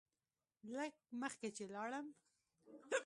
لږ 0.75 0.93
مخکې 1.21 1.49
چې 1.57 1.63
لاړم. 1.73 2.07